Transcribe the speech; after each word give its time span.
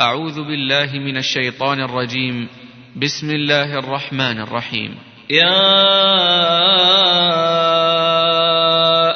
أعوذ 0.00 0.34
بالله 0.34 0.92
من 0.92 1.16
الشيطان 1.16 1.80
الرجيم. 1.80 2.48
بسم 2.96 3.30
الله 3.30 3.78
الرحمن 3.78 4.40
الرحيم. 4.40 4.94
يا 5.30 5.66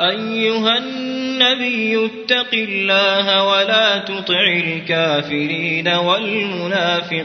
أيها 0.09 0.79
النبي 0.79 2.07
اتق 2.07 2.55
الله 2.55 3.45
ولا 3.45 3.99
تطع 3.99 4.41
الكافرين 4.65 5.89
والمنافقين. 5.89 7.21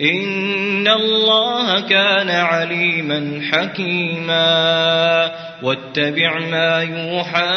إن 0.00 0.88
الله 0.88 1.80
كان 1.80 2.30
عليما 2.30 3.40
حكيما. 3.52 5.35
واتبع 5.62 6.38
ما 6.38 6.82
يوحى 6.82 7.56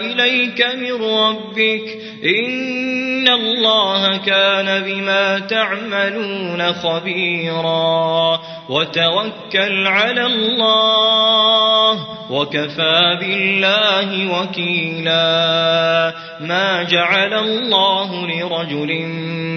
إليك 0.00 0.66
من 0.74 0.92
ربك 1.04 1.98
إن 2.24 3.28
الله 3.28 4.16
كان 4.16 4.82
بما 4.82 5.38
تعملون 5.38 6.72
خبيرا 6.72 8.40
وتوكل 8.68 9.86
على 9.86 10.26
الله 10.26 12.13
وكفى 12.30 13.18
بالله 13.20 14.40
وكيلا 14.40 16.14
ما 16.40 16.82
جعل 16.82 17.34
الله 17.34 18.26
لرجل 18.26 19.02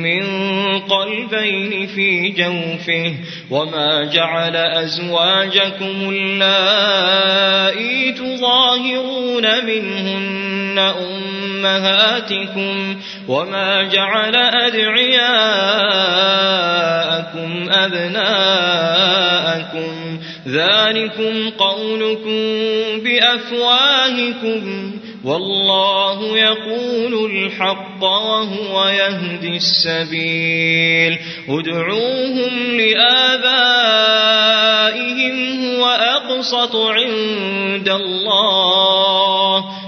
من 0.03 0.23
قلبين 0.79 1.87
في 1.87 2.29
جوفه 2.29 3.13
وما 3.51 4.03
جعل 4.03 4.55
أزواجكم 4.55 6.09
اللائي 6.09 8.11
تظاهرون 8.11 9.65
منهن 9.65 10.79
أمهاتكم 11.59 12.97
وما 13.27 13.83
جعل 13.83 14.35
أدعياءكم 14.35 15.27
أبناءكم 17.69 18.87
ذلكم 20.47 21.49
قولكم 21.49 22.41
بأفواهكم 23.03 24.91
والله 25.25 26.37
يقول 26.37 27.31
الحق 27.31 28.03
وهو 28.03 28.87
يهدي 28.87 29.57
السبيل. 29.57 31.17
ادعوهم 31.49 32.77
لآبائهم 32.77 34.07
هو 35.65 35.85
أقسط 35.85 36.75
عند 36.75 37.89
الله. 37.89 39.65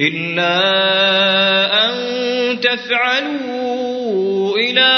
إلا 0.00 0.60
أن 1.84 1.94
تفعلوا 2.60 4.56
إلى 4.58 4.94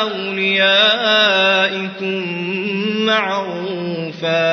أوليائكم 0.00 1.46
معروفا 3.06 4.46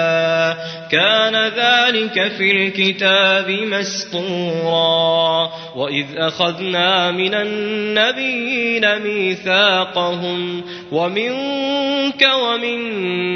كان 0.94 1.36
ذلك 1.36 2.32
في 2.38 2.52
الكتاب 2.52 3.50
مسطورا. 3.52 5.50
وإذ 5.76 6.06
أخذنا 6.18 7.12
من 7.12 7.34
النبيين 7.34 9.00
ميثاقهم 9.00 10.64
ومنك 10.92 12.30
ومن 12.44 12.78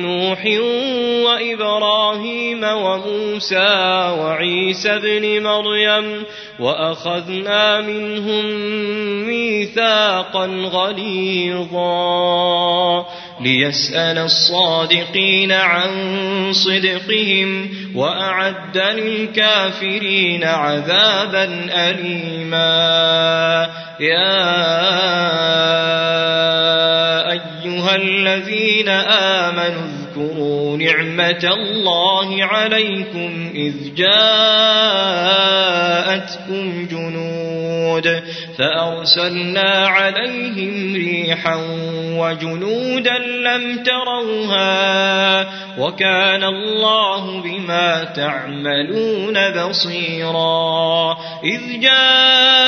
نوح 0.02 0.46
وإبراهيم 1.26 2.64
وموسى 2.64 3.78
وعيسى 4.20 5.00
بن 5.00 5.44
مريم 5.44 6.24
وأخذنا 6.60 7.82
منهم 7.82 8.46
ميثاقا 9.28 10.46
غليظا. 10.46 11.88
ليسأل 13.42 14.18
الصادقين 14.18 15.52
عن 15.52 15.90
صدقهم 16.54 17.70
وأعد 17.96 18.78
للكافرين 18.78 20.44
عذابا 20.44 21.70
أليما. 21.90 23.70
يا 24.00 24.42
أيها 27.32 27.96
الذين 27.96 28.90
آمنوا 28.90 29.97
اذكروا 30.18 30.78
نعمة 30.78 31.44
الله 31.44 32.44
عليكم 32.46 33.52
إذ 33.56 33.74
جاءتكم 33.96 34.18
جنود 36.92 38.24
فأرسلنا 38.58 39.88
عليهم 39.88 40.94
ريحا 40.96 41.56
وجنودا 42.18 43.18
لم 43.18 43.84
تروها 43.84 45.48
وكان 45.80 46.44
الله 46.44 47.42
بما 47.42 48.04
تعملون 48.04 49.52
بصيرا 49.52 51.18
إذ 51.44 51.80
جاءوكم 51.80 52.68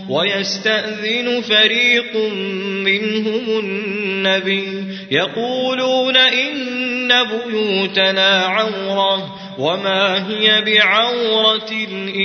ويستأذن 0.11 1.41
فريق 1.41 2.15
منهم 2.85 3.59
النبي 3.59 4.87
يقولون 5.11 6.17
إن 6.17 7.11
بيوتنا 7.23 8.39
عورة 8.45 9.35
وما 9.59 10.29
هي 10.29 10.61
بعورة 10.61 11.71
إن 11.71 12.21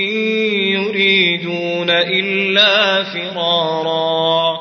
يريدون 0.74 1.90
إلا 1.90 3.02
فرارا 3.02 4.60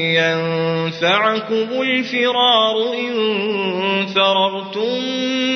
ينفعكم 0.01 1.81
الفرار 1.81 2.93
إن 2.93 3.11
فررتم 4.15 5.03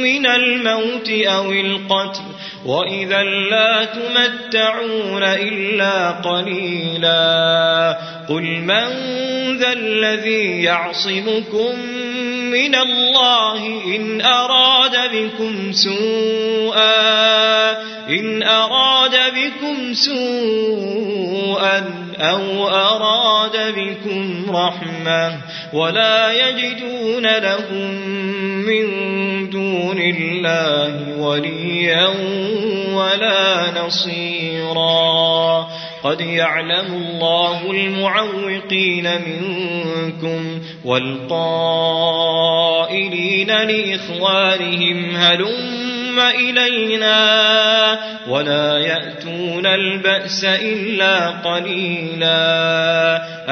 من 0.03 0.25
الموت 0.25 1.09
أو 1.09 1.51
القتل 1.51 2.21
وإذا 2.65 3.23
لا 3.23 3.85
تمتعون 3.85 5.23
إلا 5.23 6.11
قليلا 6.11 7.99
قل 8.29 8.43
من 8.43 8.87
ذا 9.57 9.73
الذي 9.73 10.63
يعصمكم 10.63 11.79
من 12.51 12.75
الله 12.75 13.65
إن 13.95 14.21
أراد 14.21 15.11
بكم 15.13 15.71
سوءا 15.71 17.15
إن 18.09 18.43
أراد 18.43 19.11
بكم 19.11 19.93
سوءا 19.93 21.83
أو 22.19 22.67
أراد 22.67 23.75
بكم 23.75 24.45
رحمة 24.55 25.37
ولا 25.73 26.49
يجدون 26.49 27.37
لهم 27.37 27.91
من 28.65 28.85
دون 29.49 30.01
الله 30.01 31.19
وليا 31.19 32.07
ولا 32.93 33.71
نصيرا. 33.85 35.67
قد 36.03 36.21
يعلم 36.21 36.93
الله 36.93 37.71
المعوقين 37.71 39.09
منكم 39.21 40.61
والقائلين 40.85 41.87
لإخوانهم 43.47 45.15
هلم 45.15 45.94
إلينا 46.19 47.19
ولا 48.27 48.77
يأتون 48.77 49.65
البأس 49.65 50.43
إلا 50.45 51.29
قليلا 51.29 52.35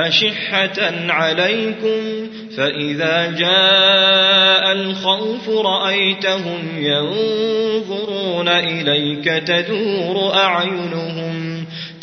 أشحة 0.07 0.91
عليكم 1.09 2.29
فإذا 2.57 3.31
جاء 3.37 4.71
الخوف 4.71 5.49
رأيتهم 5.49 6.59
ينظرون 6.77 8.47
إليك 8.47 9.25
تدور 9.25 10.35
أعينهم 10.35 11.32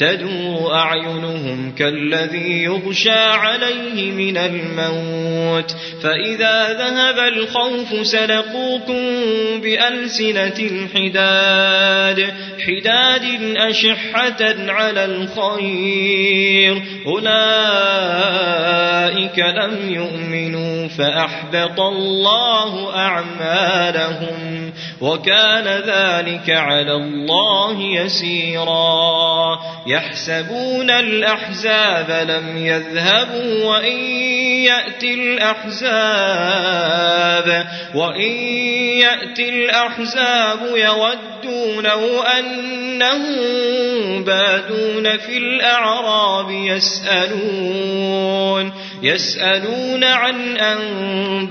تدور 0.00 0.74
أعينهم 0.74 1.74
كالذي 1.78 2.62
يغشى 2.62 3.10
عليه 3.10 4.12
من 4.12 4.36
الموت 4.36 5.76
فإذا 6.02 6.72
ذهب 6.72 7.18
الخوف 7.18 8.06
سلقوكم 8.06 9.02
بألسنة 9.62 10.88
حداد 10.94 12.34
حداد 12.66 13.56
أشحة 13.56 14.54
على 14.68 15.04
الخير 15.04 16.82
أولئك 17.06 18.10
لم 19.38 19.90
يؤمنوا 19.90 20.88
فأحبط 20.88 21.80
الله 21.80 22.96
أعمالهم 22.96 24.72
وكان 25.00 25.64
ذلك 25.64 26.50
على 26.50 26.92
الله 26.92 27.80
يسيرا. 27.80 29.58
يحسبون 29.90 30.90
الأحزاب 30.90 32.10
لم 32.30 32.56
يذهبوا 32.56 33.64
وإن 33.64 33.96
يأتي 34.64 35.14
الأحزاب 35.14 36.66
وإن 37.94 38.32
يأتي 39.00 39.48
الأحزاب 39.48 40.58
يودوا 40.76 41.82
لو 41.82 42.22
أنهم 42.22 43.34
بادون 44.24 45.18
في 45.18 45.38
الأعراب 45.38 46.50
يسألون 46.50 48.10
يسألون 49.02 50.04
عن 50.04 50.56
أنبائكم. 50.56 51.50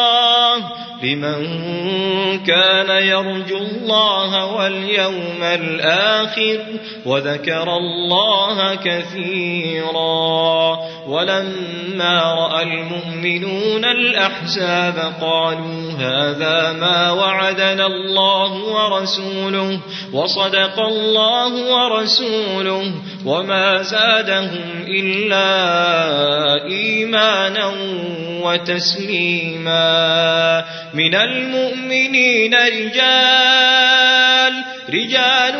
لمن 1.03 1.47
كان 2.45 2.89
يرجو 2.89 3.57
الله 3.57 4.45
واليوم 4.45 5.43
الآخر 5.43 6.59
وذكر 7.05 7.77
الله 7.77 8.75
كثيرا 8.75 10.77
ولما 11.07 12.33
رأى 12.33 12.63
المؤمنون 12.63 13.85
الأحزاب 13.85 15.13
قالوا 15.21 15.91
هذا 15.99 16.71
ما 16.71 17.11
وعدنا 17.11 17.85
الله 17.85 18.53
ورسوله 18.53 19.79
وصدق 20.13 20.79
الله 20.79 21.53
ورسوله 21.73 22.91
وما 23.25 23.81
زادهم 23.81 24.85
إلا 24.87 25.51
إيمانا 26.65 27.71
وتسليما 28.43 29.91
من 30.93 31.15
المؤمنين 31.15 32.55
رجال 32.55 34.53
رجال 34.89 35.55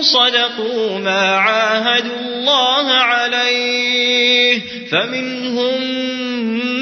صدقوا 0.00 0.98
ما 0.98 1.36
عاهدوا 1.36 2.20
الله 2.20 2.92
عليه 2.92 4.60
فمنهم 4.90 5.82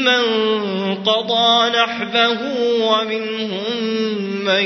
من 0.04 0.24
قضى 0.94 1.70
نحبه 1.78 2.38
ومنهم 2.80 3.82
من 4.44 4.64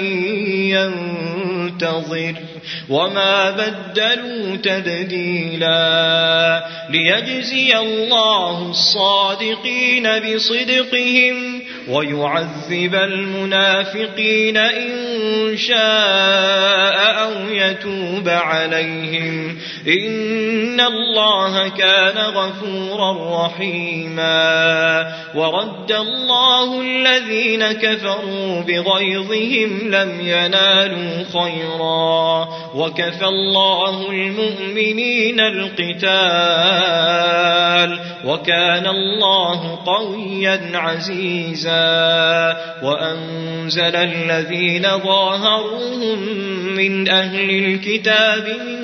ينتظر 0.71 2.35
وما 2.89 3.51
بدلوا 3.51 4.57
تبديلا 4.57 5.75
ليجزي 6.91 7.77
الله 7.79 8.71
الصادقين 8.71 10.09
بصدقهم. 10.19 11.54
ويعذب 11.89 12.95
المنافقين 12.95 14.57
إن 14.57 14.95
شاء 15.57 16.95
أو 17.23 17.33
يتوب 17.51 18.29
عليهم. 18.29 19.59
إن 19.89 20.81
الله 20.81 21.69
كان 21.69 22.19
غفورا 22.19 23.47
رحيما. 23.47 25.07
ورد 25.35 25.93
الله 25.93 26.81
الذين 26.81 27.73
كفروا 27.73 28.61
بغيظهم 28.61 29.91
لم 29.91 30.21
ينالوا 30.21 31.25
خيرا. 31.33 32.49
وكفى 32.75 33.25
الله 33.25 34.11
المؤمنين 34.11 35.41
القتال. 35.41 36.15
وكان 38.25 38.87
الله 38.87 39.79
قويا 39.87 40.61
عزيزا. 40.75 41.74
وأنزل 42.83 43.97
الذين 43.97 44.83
ظاهروهم 44.83 46.19
من 46.77 47.09
أهل 47.09 47.51
الكتاب 47.51 48.49
من 48.49 48.84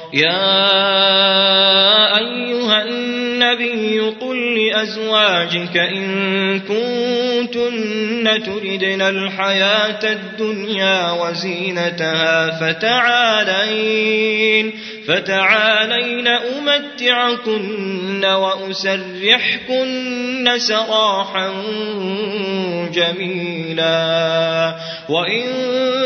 يا 0.13 0.57
أيها 2.17 2.83
النبي 2.83 3.99
قل 3.99 4.71
أزواجك 4.73 5.77
إن 5.77 6.59
كنتن 6.59 8.43
تردن 8.43 9.01
الحياة 9.01 10.11
الدنيا 10.11 11.11
وزينتها 11.11 12.51
فتعالين 12.59 13.91
فتعالين 15.07 16.27
أمتعكن 16.27 18.25
وأسرحكن 18.25 20.01
سراحا 20.57 21.49
جميلا. 22.93 24.75
وإن 25.09 25.45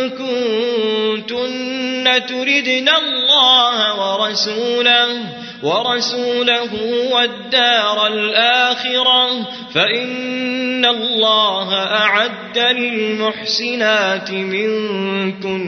كنتن 0.10 2.26
تردن 2.28 2.90
الله 2.90 3.96
ورسوله 3.96 5.45
ورسوله 5.64 6.70
والدار 7.12 8.08
الآخرة 8.08 9.44
فإن 9.74 10.86
الله 10.86 11.74
أعد 11.74 12.58
للمحسنات 12.58 14.32
منكن 14.32 15.66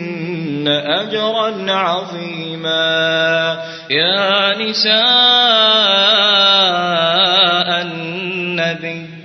أجرا 0.67 1.71
عظيما. 1.71 3.57
يا 3.89 4.57
نساء 4.57 4.97
النبي 7.81 9.16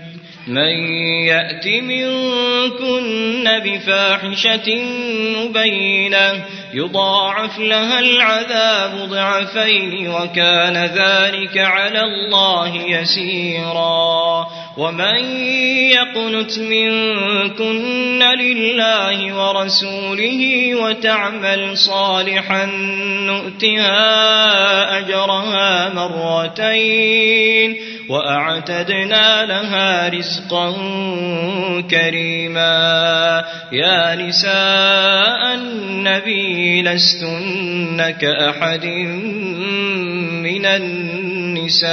من 0.47 0.85
يأت 1.27 1.67
منكن 1.67 3.45
بفاحشة 3.65 4.83
مبينة 5.37 6.45
يضاعف 6.75 7.59
لها 7.59 8.01
العذاب 8.01 9.09
ضعفين 9.11 10.09
وكان 10.09 10.77
ذلك 10.77 11.59
على 11.59 12.01
الله 12.01 12.77
يسيرا 12.77 14.47
ومن 14.77 15.25
يقنت 15.91 16.59
منكن 16.59 18.23
لله 18.23 19.35
ورسوله 19.37 20.75
وتعمل 20.75 21.79
صالحا 21.79 22.65
نؤتها 23.27 24.99
أجرها 24.99 25.89
مرتين 25.95 27.77
وأعتدنا 28.13 29.47
لها 29.47 30.09
رزقا 30.09 30.71
كريما. 31.91 33.45
يا 33.73 34.15
نساء 34.15 35.55
النبي 35.55 36.83
لستن 36.83 38.11
كأحد 38.11 38.85
من 40.45 40.67
النساء. 40.67 41.93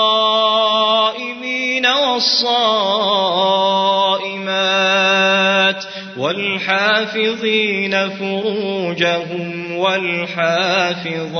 والصائمات 4.51 5.85
والحافظين 6.17 8.09
فروجهم 8.09 9.77
والحافظات 9.77 11.31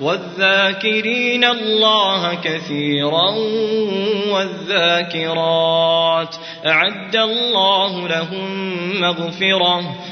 والذاكرين 0.00 1.44
الله 1.44 2.34
كثيرا 2.34 3.30
والذاكرات 4.32 6.36
أعد 6.66 7.16
الله 7.16 8.08
لهم 8.08 8.70
مغفرة 9.00 9.94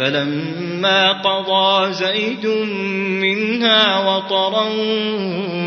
فلما 0.00 1.12
قضى 1.12 1.92
زيد 1.92 2.46
منها 3.20 3.98
وطرا 3.98 4.68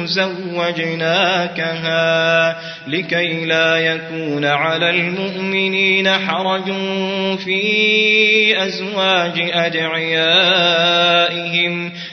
زوجناكها 0.06 1.84
لكي 2.88 3.46
لا 3.46 3.78
يكون 3.78 4.46
على 4.46 4.90
المؤمنين 4.90 6.10
حرج 6.10 6.74
في 7.38 8.64
أزواج 8.66 9.50
أدعيائهم. 9.54 10.74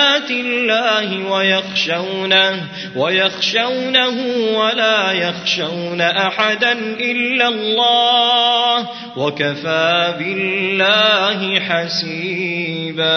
رسالات 0.00 0.30
الله 0.30 1.30
ويخشونه 1.32 2.62
ويخشونه 2.96 4.16
ولا 4.58 5.12
يخشون 5.12 6.00
أحدا 6.00 6.72
إلا 7.00 7.48
الله 7.48 8.88
وكفى 9.16 10.14
بالله 10.18 11.60
حسيبا. 11.60 13.10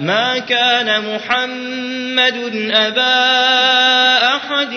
ما 0.00 0.38
كان 0.38 1.00
محمد 1.14 2.70
أبا 2.70 4.36
أحد 4.36 4.74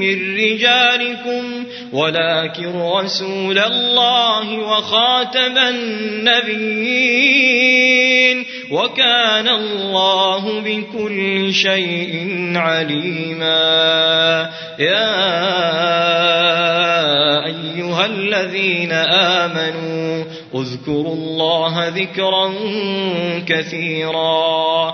من 0.00 0.36
رجالكم 0.36 1.66
ولكن 1.94 2.80
رسول 2.80 3.58
الله 3.58 4.58
وخاتم 4.58 5.58
النبيين 5.58 7.14
وكان 8.70 9.48
الله 9.48 10.60
بكل 10.60 11.54
شيء 11.54 12.52
عليما. 12.56 14.50
يا 14.78 15.14
أيها 17.46 18.06
الذين 18.06 18.92
آمنوا 19.42 20.24
اذكروا 20.54 21.14
الله 21.14 21.88
ذكرا 21.88 22.54
كثيرا. 23.46 24.93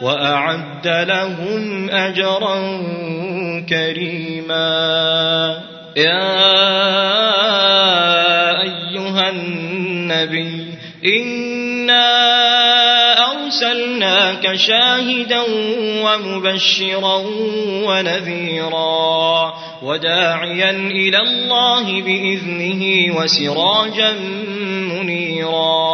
وأعد 0.00 0.86
لهم 0.86 1.90
أجرا 1.90 2.56
كريما. 3.68 5.60
يا 5.96 6.34
أيها 8.62 9.28
النبي 9.30 10.74
إنا 11.04 12.14
أرسلناك 13.32 14.54
شاهدا 14.54 15.42
ومبشرا 16.04 17.16
ونذيرا 17.86 19.54
وداعيا 19.82 20.70
إلى 20.70 21.18
الله 21.18 22.02
بإذنه 22.02 22.82
وسراجا 23.16 24.12
منيرا. 24.92 25.93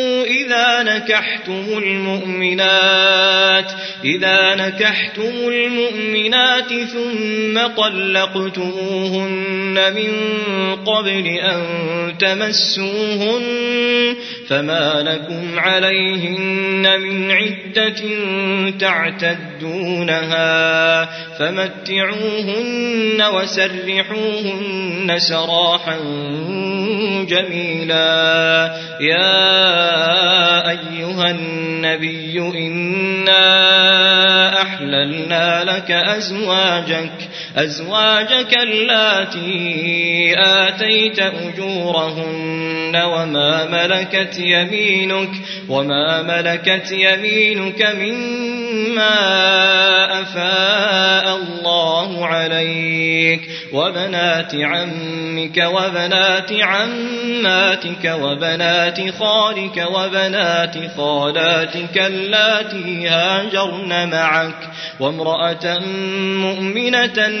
إذا 0.51 0.83
نكحتم 0.83 1.65
المؤمنات 1.77 3.71
إذا 4.03 4.55
نكحتم 4.55 5.33
المؤمنات 5.47 6.73
ثم 6.73 7.67
طلقتموهن 7.77 9.13
من 9.95 10.11
قبل 10.85 11.27
أن 11.27 11.61
تمسوهن 12.19 13.41
فما 14.47 15.01
لكم 15.01 15.59
عليهن 15.59 16.99
من 17.01 17.31
عدة 17.31 18.01
تعتدونها 18.79 20.41
فمتعوهن 21.39 23.23
وسرحوهن 23.33 25.15
سراحا 25.17 25.97
جميلا. 27.29 28.75
يا 29.01 30.69
أيها 30.69 31.31
النبي 31.31 32.39
إنا 32.39 33.41
أحللنا 34.61 35.63
لك 35.63 35.91
أزواجك 35.91 37.30
أزواجك 37.57 38.57
اللاتي 38.63 40.33
آتيت 40.37 41.19
أجورهن 41.19 42.95
وما 42.95 43.65
ملكت 43.65 44.39
يمينك 44.39 45.29
وما 45.69 46.21
ملكت 46.21 46.91
يمينك 46.91 47.95
مما 47.95 49.11
أفاء 50.21 51.35
الله 51.35 52.25
عليك 52.25 53.41
وبنات 53.73 54.55
عمك 54.55 55.57
وبنات 55.57 56.51
عماتك 56.53 58.15
وبنات 58.21 58.99
خالك 59.19 59.85
وبنات 59.93 60.75
خالاتك 60.97 61.97
اللاتي 61.97 63.07
هاجرن 63.07 64.09
معك 64.09 64.69
وامرأة 64.99 65.79
مؤمنة 66.37 67.40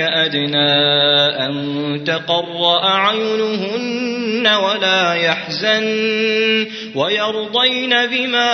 أدنى 0.01 0.71
أن 1.45 2.03
تقر 2.03 2.83
أعينهن 2.83 4.47
ولا 4.47 5.13
يحزن 5.13 6.67
ويرضين 6.95 7.89
بما 8.05 8.51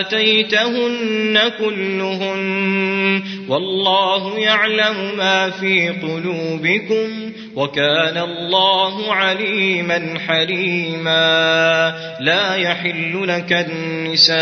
آتيتهن 0.00 1.38
كلهن 1.58 3.22
والله 3.48 4.38
يعلم 4.38 5.16
ما 5.16 5.50
في 5.50 5.88
قلوبكم 5.88 7.32
وكان 7.56 8.18
الله 8.18 9.14
عليما 9.14 10.18
حليما. 10.28 11.94
لا 12.20 12.54
يحل 12.54 13.28
لك 13.28 13.52
النساء 13.52 14.40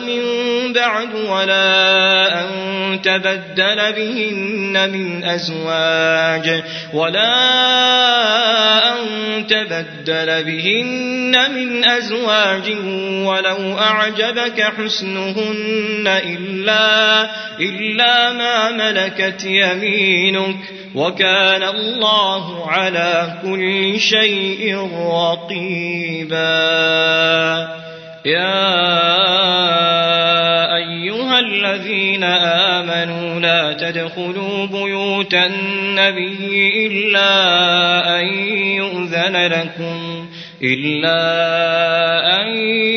من 0.00 0.22
بعد 0.72 1.14
ولا 1.14 2.40
أن 2.40 2.46
تبدل 3.02 3.92
بهن 3.92 4.90
من 4.90 5.24
أزواج 5.24 6.62
ولا 6.94 7.32
أن 8.92 8.96
تبدل 9.46 10.44
بهن 10.44 11.50
من 11.54 11.84
أزواج 11.84 12.70
ولو 13.26 13.78
أعجبك 13.78 14.62
حسنهن 14.62 16.04
إلا, 16.06 17.30
إلا 17.60 18.32
ما 18.32 18.70
ملكت 18.70 19.44
يمينك. 19.44 20.80
وكان 20.94 21.49
الله 21.56 22.70
على 22.70 23.38
كل 23.42 24.00
شيء 24.00 24.76
رقيبا. 25.06 26.40
يا 28.24 28.70
أيها 30.76 31.38
الذين 31.38 32.24
آمنوا 32.24 33.40
لا 33.40 33.72
تدخلوا 33.72 34.66
بيوت 34.66 35.34
النبي 35.34 36.86
إلا 36.86 37.30
أن 38.20 38.26
يؤذن 38.76 39.36
لكم 39.46 40.28
إلا 40.62 41.20
أن 42.40 42.48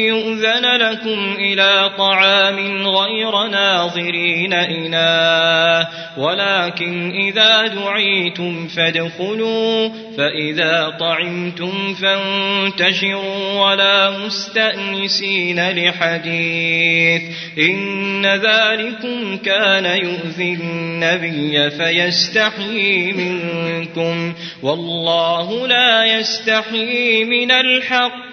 يؤذن 0.08 0.66
لكم 0.78 1.36
إلى 1.40 1.92
طعام 1.98 2.88
غير 2.88 3.48
ناظرين 3.48 4.54
إناه. 4.54 5.88
ولكن 6.18 7.12
إذا 7.12 7.68
دعيتم 7.68 8.68
فادخلوا 8.68 9.90
فإذا 10.18 10.98
طعمتم 11.00 11.94
فانتشروا 11.94 13.60
ولا 13.60 14.18
مستأنسين 14.26 15.70
لحديث. 15.70 17.22
إن 17.58 18.26
ذلكم 18.26 19.38
كان 19.38 19.86
يؤذي 19.86 20.54
النبي 20.54 21.70
فيستحيي 21.70 23.14
منكم 23.14 24.34
والله 24.62 25.68
لا 25.68 26.06
يستحيي 26.20 27.26
من 27.26 27.52
الحق. 27.52 28.33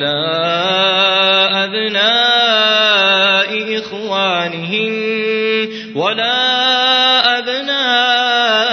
ولا 0.00 1.64
أبناء 1.64 3.50
إخوانهن 3.78 5.68
ولا 5.94 7.38
أبناء 7.38 8.70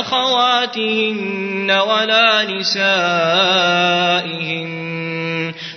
أخواتهن 0.00 1.70
ولا 1.70 2.44
نسائهن 2.44 3.00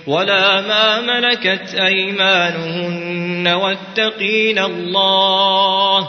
ولا 0.06 0.60
ما 0.60 1.00
ملكت 1.00 1.74
أيمانهن 1.74 3.48
واتقين 3.48 4.58
الله 4.58 6.08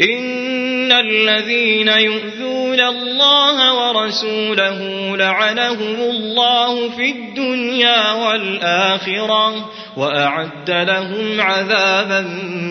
إن 0.00 0.92
الذين 0.92 1.88
يؤذون 1.88 2.80
الله 2.80 3.74
ورسوله 3.74 4.80
لعنهم 5.16 5.96
الله 6.00 6.90
في 6.90 7.10
الدنيا 7.10 8.12
والآخرة 8.12 9.70
وأعد 9.96 10.70
لهم 10.70 11.40
عذابا 11.40 12.20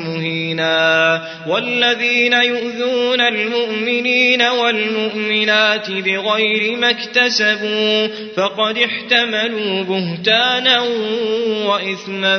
مهينا 0.08 1.22
والذين 1.48 2.34
يؤذون 2.34 3.22
المؤمنين 3.22 4.42
والمؤمنات 4.42 5.92
بغير 5.92 6.78
ما 6.78 6.90
اكتسبوا 6.90 8.08
فقد 8.36 8.78
احتملوا 8.78 9.84
بهتانا 9.84 10.80
وإثما 11.66 12.38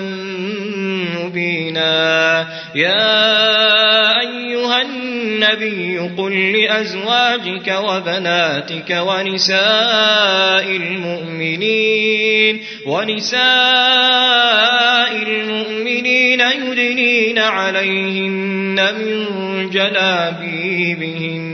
مبينا 1.18 2.46
يا 2.74 4.20
أيها 4.20 4.82
النبي 4.82 5.98
قل 5.98 6.52
لأزواجك 6.52 7.74
وبناتك 7.88 8.90
ونساء 8.90 10.66
المؤمنين 10.76 12.60
ونساء 12.86 14.73
المؤمنين 15.22 16.40
يدنين 16.40 17.38
عليهن 17.38 18.94
من 18.98 19.70
جلابيبهن 19.70 21.53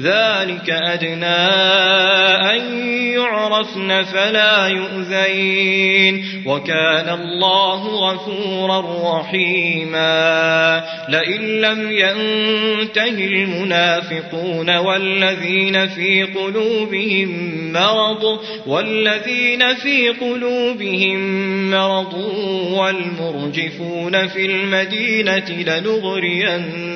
ذلك 0.00 0.70
أدنى 0.70 1.26
أن 2.54 2.88
يعرفن 3.12 4.02
فلا 4.02 4.66
يؤذين 4.66 6.24
وكان 6.46 7.08
الله 7.08 8.10
غفورا 8.10 9.20
رحيما 9.20 10.84
لئن 11.08 11.40
لم 11.40 11.90
ينته 11.90 13.24
المنافقون 13.24 14.76
والذين 14.76 15.88
في 15.88 16.22
قلوبهم 16.22 17.48
مرض 17.72 18.40
والذين 18.66 19.74
في 19.74 20.08
قلوبهم 20.08 21.20
مرض 21.70 22.14
والمرجفون 22.72 24.26
في 24.26 24.46
المدينة 24.46 25.62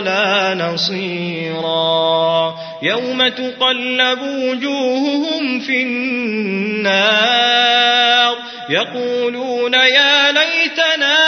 ولا 0.00 0.54
نصيرا. 0.54 2.54
يوم 2.82 3.28
تقلب 3.28 4.22
وجوههم 4.22 5.60
في 5.60 5.82
النار 5.82 7.20
يقولون 8.68 9.74
يا 9.74 10.32
ليتنا 10.32 11.18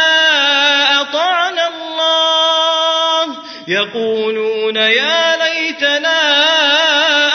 أطعنا 1.01 1.69
الله. 1.69 3.37
يقولون 3.69 4.77
يا 4.77 5.37
ليتنا 5.37 6.21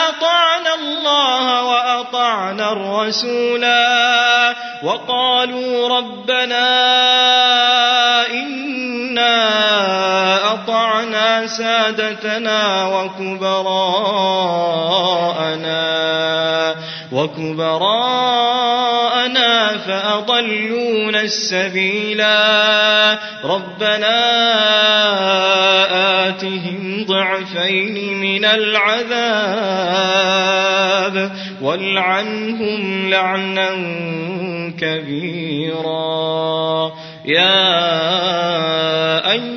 أطعنا 0.10 0.76
الله 0.76 1.63
وأطعنا 1.63 2.71
الرسولا. 2.71 4.56
وقالوا 4.84 5.97
ربنا 5.97 6.67
سادتنا 11.58 12.86
وكبراءنا 12.86 13.58
وكبراءنا 17.12 18.17
فأضلونا 19.78 21.22
السبيلا. 21.22 23.20
ربنا 23.43 24.17
آتهم 26.28 27.06
ضعفين 27.08 28.17
من 28.22 28.46
العذاب 28.46 29.56
والعنهم 31.62 33.10
لعنا 33.10 33.70
كبيرا. 34.82 36.08
يا 37.26 37.72
أيها 39.32 39.57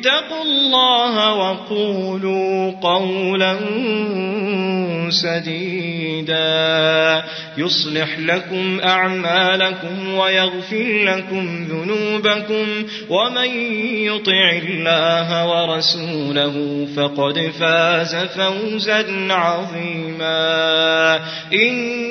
اتقوا 0.00 0.42
الله 0.42 1.34
وقولوا 1.34 2.72
قولا 2.82 3.56
سديدا. 5.10 6.40
يصلح 7.58 8.18
لكم 8.18 8.80
أعمالكم 8.80 10.14
ويغفر 10.14 11.02
لكم 11.04 11.64
ذنوبكم. 11.64 12.66
ومن 13.08 13.50
يطع 14.04 14.50
الله 14.68 15.48
ورسوله 15.48 16.86
فقد 16.96 17.52
فاز 17.60 18.14
فوزا 18.14 19.06
عظيما. 19.30 21.20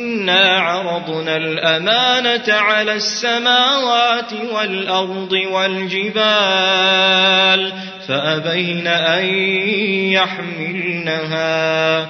إنا 0.10 0.60
عرضنا 0.60 1.38
الأمانة 1.38 2.43
على 2.48 2.93
السماوات 2.93 4.34
والأرض 4.54 5.32
والجبال 5.52 6.13
فأبين 8.08 8.88
أن 8.88 9.26
يحملنها 10.13 12.10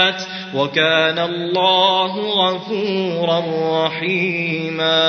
وكان 0.55 1.19
الله 1.19 2.13
غفورا 2.17 3.43
رحيما. 3.85 5.01